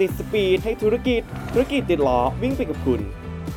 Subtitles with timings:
[0.00, 3.00] ติดสปีดให้ธุรกิจ ธุรกิจติดล้อวิ่งไปกับคุณ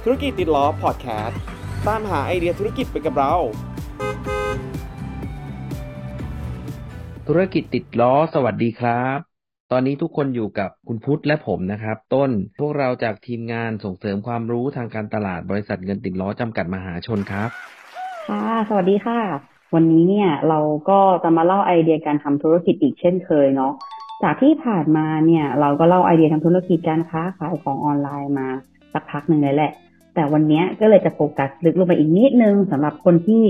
[0.04, 1.40] ธุรกิจติดล้อพอดแคสต์
[1.88, 3.34] ตามหาไอเดียธุรกิจไปกับเรา
[7.28, 9.20] ธุรกิจติดล้อสวัสดีครับ
[9.72, 17.50] ตอนนี้ทุกคนอยู่กับคุณพุทธและผมนะครับ ต้นพวกเราจากทีมงานส่งเสริมความรู้ทางการตลาดบริษัทเงินติดล้อจำกัดมหาชนครับ
[18.28, 19.20] ค่ะสวัสดีค่ะ
[19.76, 23.74] วันนี้เนี่ยเราก็จะมาเล่าไอเดียการทำธุรกิจอีกเช่นเคยเนาะ
[24.24, 28.48] จากที่ผ่านมาเนี่ยเราก็เล่าไอเดียทำธุรกิจการค้าขายของออนไลน์มา
[28.94, 29.72] สักพักหนึ่งเลยแหละ
[30.16, 33.44] แต่วันนี้ก็เลยจะโฟกัสลึกลงไปอีกนิดนึงสำหรับคนที่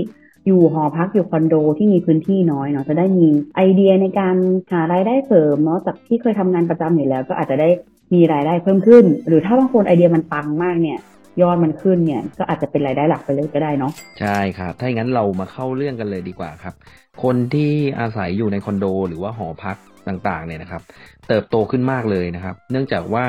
[0.46, 4.36] อยู่หอพักอยู่คอนโดที่มีพื้นที่น้อยเนาะจะได้มีไอเดียในการ
[4.72, 7.68] หารายได้เสริมเนาะจากที่เคยทำงานประจำอยู่แล้ว ก็อาจจะได้
[8.14, 10.98] มีรายได้เพิ่มขึ้น หรือถ้าบางคนไอเดียมันปังมากเนี่ย
[11.42, 16.74] ยอดมันขึ้นเนี่ยก็อาจจะเป็นรายได้หลักไปเลยก็ได้เนาะใช่ครับ ถ้าอย่างนั้นเรามาเข้าเรื่องกันเลยดีกว่าครับ
[17.22, 19.76] คนที่อาศัยอยู่ในคอนโด หรือว่าหอพัก
[20.08, 20.82] ต่างๆเนี่ยนะครับ
[21.28, 23.24] เติบโตขึ้นมากเลยนะครับ เนื่องจากว่า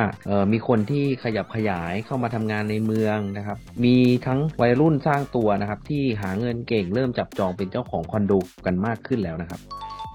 [0.51, 8.33] มีคนที่ขยับขยายเข้ามาทำงานในเมืองนะครับ มีทั้งวัยรุ่นสร้างตัวนะครับ ที่หาเงินเก่งเริ่มจับจองเป็นเจ้าของคอนโด
[8.65, 9.59] กันมากขึ้นแล้วนะครับ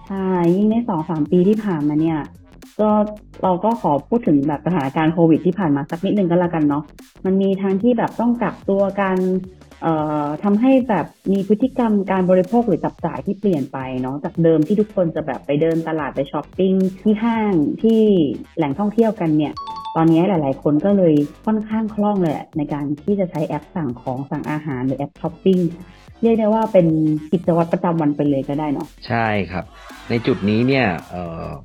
[0.08, 2.18] ใช่ยิ่งในสองสามปีที่ผ่านมาเนี่ย
[2.80, 2.90] ก็
[3.42, 6.84] เราก็ขอพูดถึงแบบสถานการณ์โควิดที่ผ่านมาสักนิดนึงก็แล้วกันเนาะ
[7.24, 9.16] มันมีทั้งที่แบบต้องกักตัวกัน
[10.44, 18.00] ทำให้แบบมีพฤติกรรมการบริโภคหรือจับจ่ายที่เปลี่ยนไปเนาะจากเดิมที่ทุกคนจะแบบไปเดินตลาดไปช้อปปิ้งที่ห้างที่
[18.56, 19.54] แหล่งท่องเที่ยวกันเนี่ย
[19.96, 21.14] ตอนนี้หลาย ๆ คนก็เลย
[21.46, 25.58] ค่อนข้างคล่องเลยในการที่จะใช้แอปสั่งของสั่งอาหารหรือแอปช้อปปิ้ง
[26.22, 26.86] เรียกได้ว่าเป็น
[27.32, 29.64] กิจวัตรประจำวันไปเลยก็ได้เนาะใช่ครับ
[30.10, 30.86] ในจุดนี้เนี่ย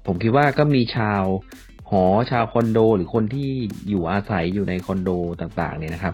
[0.06, 1.23] ผมคิดว่าก็มีชาว
[1.94, 3.49] หอชาวคอนโด หรือคนที่
[3.89, 5.09] อยู่อาศัยอยู่ในคอนโด
[5.41, 6.13] ต่างๆเนี่ยนะครับ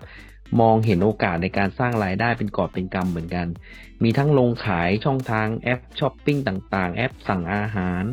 [0.59, 3.47] มองเห็นโอกาสในการสร้างรายได้เป็นกอบเป็นกำเหมือนกัน
[4.03, 8.03] มีทั้งลงขายช่องทางแอปช้อปปิ้งต่างๆ แอปสั่งอาหาร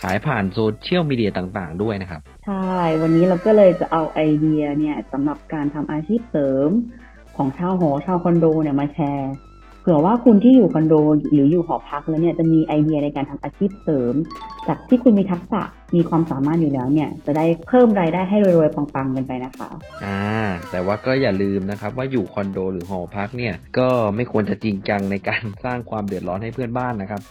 [0.00, 6.70] ขายผ่านโซเชียลมีเดียต่างๆ ด้วยนะครับ ใช่ วันนี้เราก็เลยจะเอาไอเดียเนี่ยสำหรับการทำอาชีพเสริม
[7.36, 9.32] ของชาวหอชาวคอนโดเนี่ยมาแชร์
[9.82, 10.94] เผื่อว่าคุณที่อยู่คอนโด
[11.32, 14.14] หรืออยู่หอพักแล้วเนี่ยจะมีไอเดียในการทำอาชีพเสริม
[14.68, 15.62] จากที่คุณมีทักษะ
[15.94, 19.68] มีความสามารถอยู่แล้วเนี่ย จะได้เพิ่มรายได้ให้รวยๆปังๆกันไปนะคะ
[20.04, 20.20] อ่า
[20.70, 27.22] แต่ว่าก็อย่าลืมนะครับ ว่าอยู่คอนโดหรือหอพักเนี่ยก็ไม่ควรจะจริงจังในการสร้างความเดือดร้อนให้เพื่อนบ้านนะครับ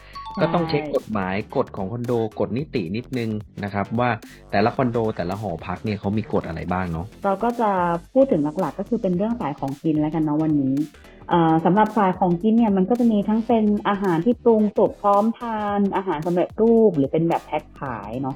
[0.42, 3.30] ก็ต้องเช็คกฎหมายกฎของคอนโดกฎนิตินิดนึง
[3.64, 4.10] นะครับ ว่า
[4.52, 7.70] แต่ละคอนโดแต่ละหอพักเนี่ยเขามีกฎอะไรบ้างเนาะเราก็จะ
[8.14, 10.76] พูดถึงหลักๆก็คือเป็นเรื่องสายของกินแล้วกันเนาะวันนี้
[11.21, 11.21] เอ่อ
[11.66, 18.36] สำหรับสายของกินเนี่ยมันก็จะมีทั้งเป็นอาหารที่ปรุงสุกพร้อมทาน อาหารสำเร็จรูปหรือเป็นแบบแพ็คขายเนาะ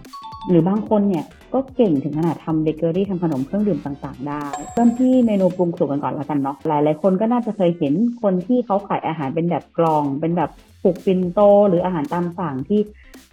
[0.50, 10.50] หรือบางคนเนี่ยก็เก่งถึงขนาดทำเบเกอรี่ทำขนมเครื่องดื่มต่างๆ ได้เริ่มที่เมนูปรุงสุกกันก่อนแล้วกันเนาะหลายๆคนก็น่าจะเคยเห็นคนที่เขาขายอาหารเป็นแบบกล่อง เป็นแบบ
[10.84, 11.39] ปุกปินโต
[11.69, 12.79] หรืออาหารตามสั่งที่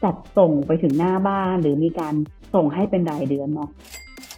[0.02, 2.14] จัดส่งไปถึงหน้าบ้าน หรือมีการ
[2.54, 3.70] ส่งให้เป็นรายเดือนเนาะ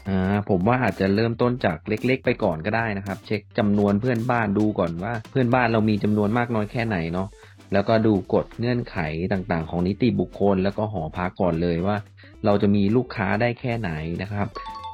[0.09, 7.29] อ่าผมว่าอาจจะเริ่มต้นจากเล็ก ๆ ไปก่อนก็ได้นะครับ เช็คจำนวนเพื่อนบ้านดูก่อนว่า เพื่อนบ้านเรามีจำนวนมากน้อยแค่ไหนเนาะ
[7.73, 8.97] แล้วก็ดูกฎเงื่อนไข
[9.33, 11.97] ต่างๆ ของนิติบุคคล แล้วก็หอพักก่อนเลยว่า
[12.45, 13.91] เราจะมีลูกค้าได้แค่ไหน
[14.23, 14.49] นะครับ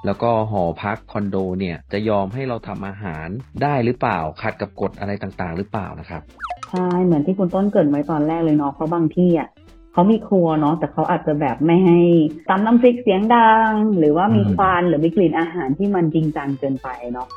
[0.06, 3.28] แล้วก็หอพักคอนโดเนี่ยจะยอมให้เราทำอาหาร
[3.62, 6.22] ได้หรือเปล่าขัดกับกฎอะไรต่างๆ หรือเปล่านะครับ
[6.70, 9.48] ใช่เหมือนที่คุณต้นเกิดไว้ตอนแรกเลยเนาะเพราะบางที่อะ
[9.92, 12.00] เขามีครัวเนาะแต่เขาอาจจะแบบไม่ให้
[12.48, 17.28] ตำน้ำพริกเสียงดัง หรือว่ามีอืมควันหรือมีกลิ่นอาหารที่มันจริงจังเกินไปเนาะ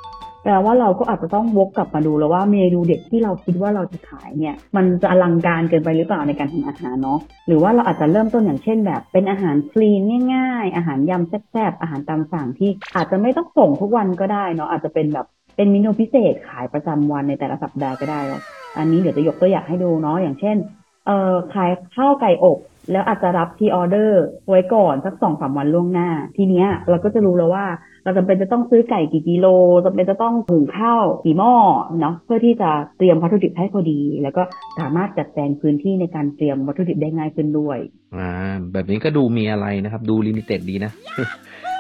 [0.44, 10.02] แปลว่าเราก็อาจจะต้องวกกลับมาดูแล้วว่าเมนูเด็ดที่เราคิดว่าเราจะขายเนี่ย มันจะอลังการเกินไปหรือเปล่าในการทำอาหารเนาะหรือว่าเราอาจจะเริ่มต้นอย่างเช่นแบบเป็นอาหารคลีน
[10.34, 18.42] ง่าย ๆ อาหารยำแซ่บๆอาหารตามสั่งที่อาจจะไม่ต้องส่งทุกวันก็ได้เนาะอาจจะเป็นแบบเป็นเมนูพิเศษขายประจำวันในแต่ละสัปดาห์ก็ได้เนาะ
[18.78, 20.58] อันนี้เดี๋ยวจะยกตัวอย่างให้ดูเนาะอย่างเช่น
[21.06, 22.60] เอ่อขายข้าวไก่อบ
[22.92, 27.66] แล้วอาจจะรับทีออเดอร์ไว้ก่อนสักสองสามวันล่วงหน้า ทีเนี้ยเราก็จะรู้แล้วว่า
[28.04, 29.48] เราจำเป็นจะต้องซื้อไก่กี่กิโล
[29.86, 31.54] จำเป็นจะต้องหุงข้าวกี่หม้อ
[32.00, 34.44] เนาะเพื่อที่จะเตรียมวัตถุดิบให้พอดี แล้วก็
[34.80, 37.78] สามารถจัดแจงพื้นที่ในการเตรียมวัตถุดิบได้ง่ายขึ้นด้วย
[38.16, 38.30] อ่า
[38.74, 40.92] แบบนี้ก็ดูมีอะไรนะครับ ดู limited ดีนะ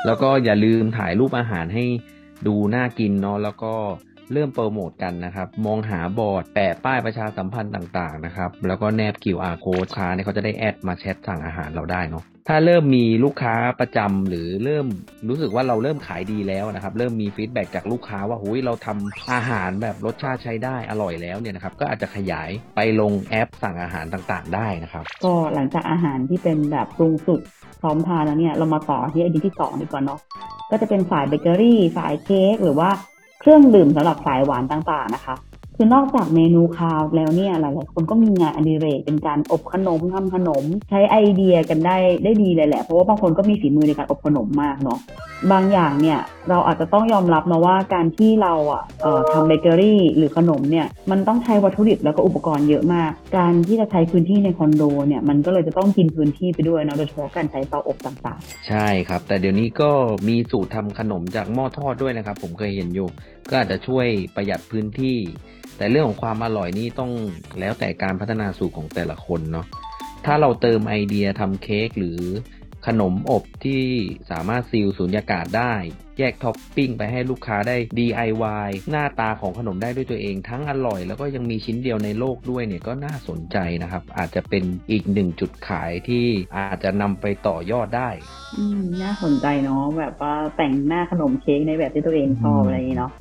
[0.06, 1.86] แล้วก็อย่าลืมถ่ายรูปอาหารให้
[2.48, 3.74] ดูน่ากินเนาะแล้วก็
[4.32, 14.88] เริ่มโปรโมทกันนะครับ มองหาบอร์ดแปะป้ายประชาสัมพันธ์ต่างๆนะครับ แล้วก็แนบ QR code ค้าเนี่ยเขาจะได้ add มาแชทสั่งอาหารเราได้เนาะถ้าเริ่มมีลูกค้าประจำหรือเริ่ม
[15.30, 27.42] รู้สึกว่าเราเริ่มขายดีแล้วนะครับ เริ่มมี feedback จากลูกค้าว่าอุ๊ยเราทำอาหารแบบรสชาติใช้ได้อร่อยแล้วเนี่ยนะครับ ก็อาจจะขยายไปลงแอปสั่งอาหารต่างๆ ได้นะครับ ก็หลังจากอาหารที่เป็นแบบปรุงสุก
[27.82, 30.20] พร้อมทานแล้วเนี่ยเรามาต่อที่ไอเดียที่สองดีกว่าเนาะ
[30.72, 32.90] ก็จะเป็นฝ่ายเบเกอรี่ฝ่ายเค้กหรือว่า
[33.44, 35.36] เครื่องดื่มสำหรับสายหวานต่างๆนะคะ
[35.84, 45.00] คือนอกจากเมนูคาวแล้วเนี่ยหลาย ๆ คนก็มีงานอดิเรกเป็นการอบขนมทำขนม ใช้ไอเดียกันได้ได้ดีเลยแหละ เพราะว่าบางคนก็มีฝีมือในการอบขนมมากเนาะ
[45.52, 46.20] บางอย่างเนี่ย
[46.50, 48.84] เราอาจจะต้องยอมรับนะว่าการที่เราอะ
[49.32, 59.92] ทำเบเกอรี่หรือขนมเนี่ยมันต้องใช้วัตถุดิบแล้วก็อุปกรณ์เยอะมาก การที่จะใช้พื้นที่ในคอนโดเนี่ยมันก็เลยจะต้องกินพื้นที่ไปด้วยเนาะโดยเฉพาะการใช้เตาอบต่างๆ ใช่ครับ แต่เดี๋ยวนี้ก็
[60.28, 63.08] มีสูตรทำขนมจากหม้อทอดด้วยนะครับ ผมเคยเห็นอยู่
[63.50, 65.20] ก็อาจจะช่วยประหยัดพื้นที่
[65.78, 67.12] แต่เรื่องของความอร่อยนี่ต้อง
[67.60, 69.66] แล้วแต่การพัฒนาสูตรของแต่ละคนเนาะ
[70.26, 72.20] ถ้าเราเติมไอเดียทำเค้กหรือ
[72.88, 73.84] ขนมอบที่
[74.32, 75.74] สามารถซีลสูญญากาศได้
[76.20, 86.26] แยกท็อปปิ้งไปให้ลูกค้าได้ DIY หน้าตาของขนมได้ด้วยตัวเอง ทั้งอร่อยแล้วก็ยังมีชิ้นเดียวในโลกด้วยเนี่ยก็น่าสนใจนะครับ อาจจะเป็นอีกหนึ่งจุดขายที่
[86.56, 93.12] อาจจะนำไปต่อยอดได้ๆอืม น่าสนใจเนาะแบบว่าแต่งหน้าขนมเค้กในแบบที่ตัวเองชอบอืมอะไรอย่างนี้เนาะ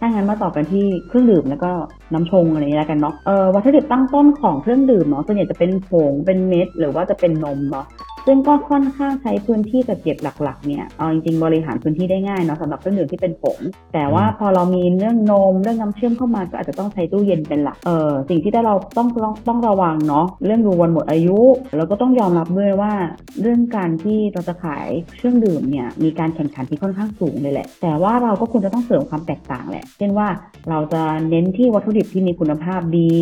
[0.00, 1.70] ถ้างั้นมาต่อกันที่เครื่องดื่มแล้วก็
[2.12, 7.86] น้ำชงอะไรนี้แล้วกันเนาะเออวัตถุดิบตั้งต้นของเครื่องดื่มเนาะส่วนใหญ่จะเป็นผงเป็นเม็ด หรือว่าจะเป็นนมเนาะ
[8.26, 13.58] ซึ่งก็ค่อนข้างใช้พื้นที่จัดเก็บหลักๆเนี่ยเอาจริงๆบริหารพื้นที่ได้ง่ายเนาะสำหรับเครื่องดื่มที่เป็นผง
[13.94, 21.38] แต่ว่าพอเรามีเรื่องนมเรื่องน้ำเชื่อมเข้ามาก็อาจจะต้องใช้ตู้เย็นเป็นหลักเออสิ่งที่เราต้องต้องต้องระวังเนาะเรื่องดูวันหมดอายุ
[21.76, 22.92] แล้วก็ต้องยอมรับด้วยว่า
[23.40, 30.28] เรื่องการที่เราจะขายเครื่องดื่มเนี่ยมีการแข่งขันที่ค่อนข้างสูงเลยแหละ แต่ว่าเราก็ควรจะต้องเสริมความแตกต่างแหละ เช่นว่า
[30.70, 33.12] เราจะเน้นที่วัตถุดิบที่มีคุณภาพดี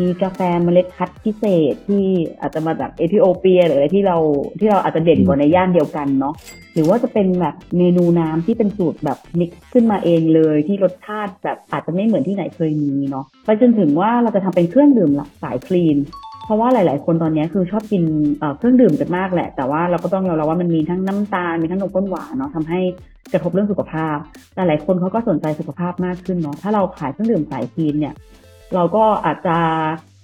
[0.00, 2.04] มีกาแฟเมล็ดคัดพิเศษที่
[2.40, 4.18] อาจจะมาจากเอธิโอเปียหรืออะไรที่เรา
[4.60, 6.34] ที่เราอาจจะเด่นกว่าในย่านเดียวกันเนาะ
[6.74, 15.96] หรือว่าจะเป็นแบบเมนูน้ำที่เป็นสูตรแบบมิกซ์ขึ้นมาเองเลยที่รสชาติแบบอาจจะไม่เหมือนที่ไหนเคยมีเนาะไปจนถึงว่าเราจะทำเป็นเครื่องดื่มหลักสายคลีน
[16.44, 18.02] เพราะว่าหลาย ๆ คนตอนนี้คือชอบกิน
[18.38, 22.80] เอ่อเครื่องดื่มกันมากแหละ แต่ว่าเราก็ต้องยอมรับว่ามันมีทั้งน้ำตาล มีทั้งนมข้นหวานเนาะทำให้
[23.32, 24.16] กระทบเรื่องสุขภาพ
[24.54, 28.14] แต่หลายคนเขาก็สนใจสุขภาพมากขึ้นเนาะ ถ้าเราขายเครื่องดื่มสายคลีนเนี่ย
[28.74, 29.56] เราก็อาจจะ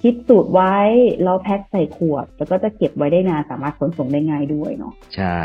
[0.02, 0.74] คิดสูตรไว้
[1.22, 5.38] แล้วแพ็คใส่ขวด แล้วก็จะเก็บไว้ได้นานสามารถขนส่งได้ง่ายด้วยเนาะใช่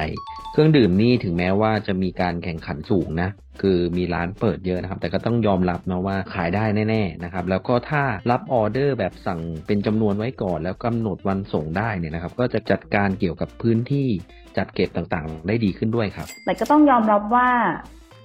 [0.52, 3.30] เครื่องดื่มนี่ถึงแม้ว่าจะมีการแข่งขันสูงนะ
[3.62, 14.08] คือมีร้านเปิดเยอะนะครับ แต่ก็ต้องยอมรับนะว่าขายได้แน่ๆนะครับ แล้วก็ถ้ารับออเดอร์แบบสั่งเป็นจำนวนไว้ก่อน แล้วกำหนดวันส่งได้เนี่ยนะครับ ก็จะจัดการเกี่ยวกับพื้นที่
[14.58, 17.50] จัดเก็บต่างๆ ได้ดีขึ้นด้วยครับ แต่ก็ต้องยอมรับว่า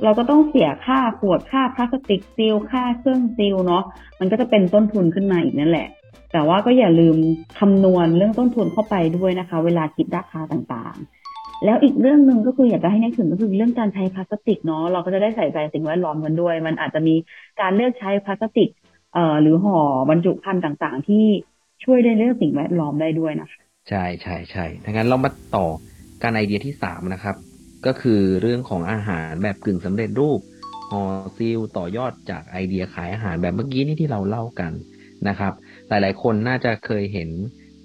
[0.03, 3.85] เราก็ต้องเสียค่าขวดค่าพลาสติกซีลค่าเครื่องซีลเนาะ
[4.21, 5.89] มันก็จะเป็นต้นทุนขึ้นมาอีกนั่นแหละ
[6.33, 7.17] แต่ว่าก็อย่าลืม
[7.59, 17.15] คำนวณเรื่องต้นทุนเข้าไปด้วยนะคะ เวลาคิดราคาต่างๆ แล้วอีกเรื่องหนึ่งก็คืออยากจะให้นึกถึงก็คือเรื่องการใช้พลาสติกเนาะเราก็จะได้ใส่ใจสิ่งแวดล้อมกันด้วย มันอาจจะมี
[17.61, 18.69] การเลือกใช้พลาสติก
[19.15, 19.79] เอ่อหรือห่อ
[20.11, 21.25] บรรจุภัณฑ์ต่างๆ ที่
[21.85, 25.67] ช่วยในเรื่องสิ่งแวดล้อมได้ด้วยนะคะใช่ใช่ใช่ถ้างั้นเรามาต่อ
[26.23, 27.37] กันไอเดียที่สามนะครับ
[27.87, 30.41] ก็คือเรื่องของอาหารแบบกึ่งสำเร็จรูป
[30.91, 31.03] ห่อ
[31.37, 34.73] seal ต่อยอดจากไอเดียขายอาหารแบบเมื่อกี้นี่ที่เราเล่ากัน
[35.29, 35.53] นะครับ
[35.89, 37.31] หลายๆ คนน่าจะเคยเห็น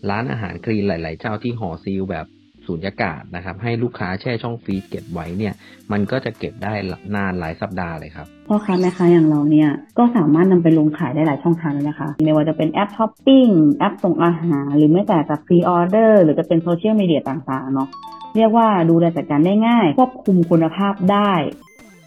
[0.09, 2.25] ร้านอาหารคลีนหลาย ๆ เจ้าที่ห่อ seal แบบ
[2.67, 5.53] สูญญากาศนะครับ ให้ลูกค้าแช่ช่อง freeze เก็บไว้เนี่ย
[5.91, 6.73] มันก็จะเก็บได้
[7.15, 13.47] นานหลายสัปดาห์เลยครับพ่อค้าแม่ค้าอย่างเราเนี่ยก็สามารถนำไปลงขายได้หลายช่องทางเลยนะคะ ไม่ว่าจะเป็นแอปช้อปปิ้ง
[13.79, 17.87] แอปส่งอาหาร หรือแม้แต่จะพรีออเดอร์หรือจะเป็นโซเชียลมีเดียต่างๆเนาะ
[18.35, 21.31] เรียกว่าดูแลจัดการได้ง่าย ควบคุมคุณภาพได้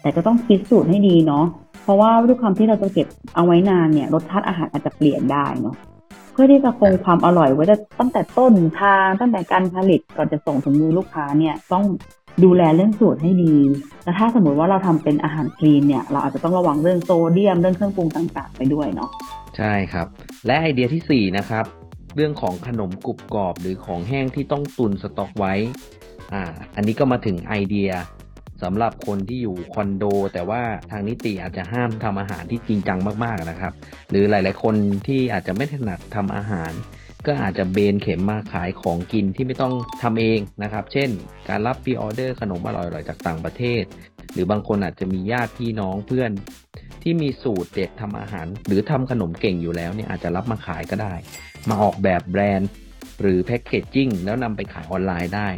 [0.01, 1.45] แต่ก็ต้องคิดสูตรให้ดีเนาะ
[1.83, 5.75] เพราะว่าด้วยความที่เราจะเก็บเอาไว้นานเนี่ยรสชาติอาหารอาจจะเปลี่ยนได้เนาะ
[6.41, 7.65] พื่อที่จะคงความอร่อยไว้
[7.99, 11.83] ตั้งแต่ต้นทางตั้งแต่การผลิตก่อนจะส่งถึงมือลูกค้าเนี่ยต้อง
[12.43, 13.55] ดูแลเรื่องสูตรให้ดี
[14.03, 19.09] แล้วถ้าสมมติว่าเราทำเป็นอาหารคลีนเนี่ย เราอาจจะต้องระวังเรื่องโซเดียม เรื่องเครื่องปรุงต่างๆ ไปด้วยเนาะ
[19.57, 20.07] ใช่ครับ
[20.45, 21.65] และไอเดียที่สี่นะครับ
[22.15, 25.53] เรื่องของขนมกรุบกรอบหรือของแห้งที่ต้องตุนสต็อกไว้
[26.33, 26.43] อ่า
[26.75, 27.89] อันนี้ก็มาถึงไอเดีย
[28.63, 30.03] สำหรับคนที่อยู่คอนโด
[30.33, 33.73] แต่ว่าทางนิติอาจจะห้ามทำอาหารที่จริงจังมากๆนะครับ
[34.11, 34.75] หรือหลาย ๆ คน
[35.07, 36.71] ที่อาจจะไม่ถนัดทำอาหาร
[37.27, 41.09] ก็อาจจะเบนเข็มมาขายของกินที่ไม่ต้องทำเองนะครับ เช่น
[41.49, 43.83] การรับ pre-order ขนมอร่อยๆจากต่างประเทศ
[44.33, 46.31] หรือบางคนอาจจะมีญาติพี่น้องเพื่อน
[47.03, 51.13] ที่มีสูตรเด็ดทำอาหาร หรือทำขนมเก่งอยู่แล้วเนี่ยอาจจะรับมาขายก็ได้
[51.69, 52.69] มาออกแบบแบรนด์
[53.21, 55.49] หรือแพ็กเกจจิ้งแล้วนำไปขายออนไลน์ได้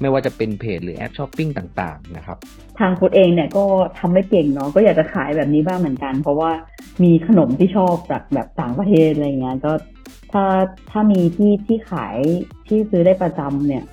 [0.00, 2.36] ไม่ว่าจะเป็นเพจหรือแอปช้อปปิ้งต่างๆนะครับ
[2.78, 3.64] ทางคุณเองเนี่ยก็
[3.98, 6.50] ทำไม่เก่งเนาะก็อยากจะขายแบบนี้บ้างเหมือนกัน เพราะว่า
[7.02, 9.72] มีขนมที่ชอบจากแบบต่างประเทศอะไรเงี้ยก็
[10.32, 10.44] ถ้า
[10.90, 12.16] ถ้ามีที่ที่ขาย
[12.66, 13.84] ที่ซื้อได้ประจำเนี่ย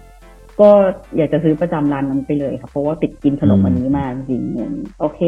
[0.59, 0.69] ก็
[1.17, 5.21] อยากจะซื้อประจำร้านนั้นไปเลยค่ะเพราะว่าติดกินขนมอันนี้มากจริงๆโอเค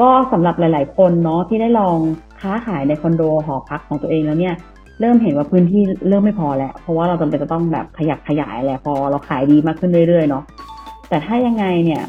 [0.00, 1.98] ก็สำหรับหลาย ๆ คนเนาะที่ได้ลอง
[2.40, 4.54] ค้าขายในคอนโดหอพักของตัวเองแล้วเนี่ย
[5.00, 10.44] เริ่มเห็นว่าพื้นที่เริ่มไม่พอแล้ว เพราะว่าเราจำเป็นจะต้องแบบขยับขยายแหละพอเราขายดีมากขึ้นเรื่อยๆเนาะ
[11.08, 12.02] แต่ถ้ายังไงเนี่ย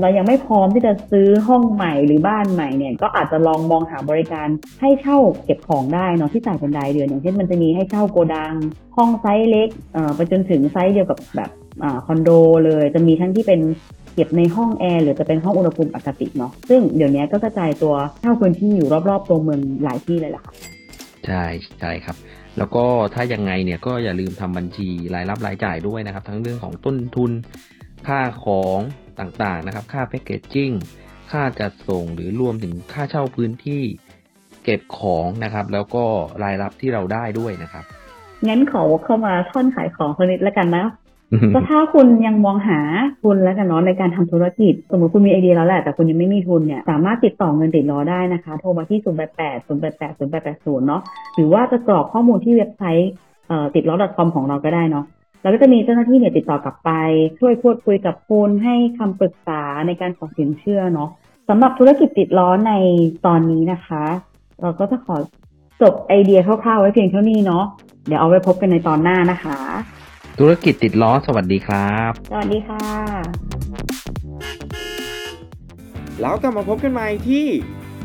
[0.00, 4.48] เรายังไม่พร้อมที่จะซื้อห้องใหม่หรือบ้านใหม่เนี่ย ก็อาจจะลองมองหาบริการ
[4.80, 8.54] ให้เช่าเก็บของได้เนาะที่จ่ายเป็นรายเดือนอย่างเช่นมันจะมีให้เช่าโกดัง
[8.96, 11.50] ห้องไซส์เล็กเอ่อไปจนถึงไซส์เดียวกับแบบ
[11.82, 12.30] อ่าคอนโด
[12.64, 13.60] เลย จะมีทั้งที่เป็น
[14.14, 20.54] เก็บในห้องแอร์หรือจะเป็นห้องอุณหภูมิปกติเนาะซึ่งเดี๋ยวนี้ก็กระจายตัวเท่าพื้นที่อยู่รอบๆตัวเมืองหลายที่เลยล่ะค่ะ
[21.26, 21.44] ใช่
[21.80, 22.16] ใช่ครับ
[22.58, 27.30] แล้วก็ถ้ายังไงเนี่ยก็อย่าลืมทำบัญชีรายรับรายจ่ายด้วยนะครับ ทั้งเรื่องของต้นทุน
[28.06, 28.80] ค่าของ
[29.20, 30.70] ต่างๆนะครับ ค่าแพคเกจจิ้ง
[31.30, 33.82] ค่าจัดส่งหรือรวมถึงค่าเช่าพื้นที่
[34.64, 36.04] เก็บของนะครับ แล้วก็
[36.42, 37.84] รายรับที่เราได้ด้วยนะครับ
[38.48, 40.84] งั้นขอวกเข้ามาท่อนขายของคนนิดละกันนะ
[41.54, 42.80] ก็ถ้าคุณยังมองหา
[43.22, 51.02] ทุนแล้วกันเนาะในการทำธุรกิจ สมมติคุณมีไอเดียแล้วแหละแต่คุณยังไม่มีทุนเนี่ยสามารถติดต่อเงินติดล้อได้นะคะ โทรมาที่ 0 8 8 0 8 8 0 8 8 0 เนาะ
[51.34, 53.10] หรือว่าจะกรอกข้อมูลที่เว็บไซต์
[53.74, 55.04] ติดล้อ .com ของเราก็ได้เนาะ
[55.42, 56.90] แล้วก็จะมีเจ้าหน้าที่เนี่ยติดต่อกลับไป
[57.38, 61.10] ช่วยพูดคุยกับคุณให้คำปรึกษาในการขอสินเชื่อเนาะ
[61.48, 62.72] สำหรับธุรกิจติดล้อใน
[63.26, 64.04] ตอนนี้นะคะ
[64.60, 65.16] เราก็จะขอ
[65.82, 67.64] จบไอเดียคร่าวๆไว้เพียงเท่านี้เนาะ
[68.06, 69.58] เดี๋ยวเอาไว้พบกันในตอนหน้านะคะ
[70.38, 72.86] ธุรกิจติดล้อสวัสดีครับ สวัสดีค่ะ
[76.20, 77.46] แล้วกลับมาพบกันใหม่ที่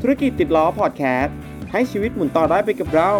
[0.01, 1.35] ธุรกิจติดล้อพอดแคสต์
[1.71, 3.13] ให้ชีวิตหมุนต่อได้ไปกับเรา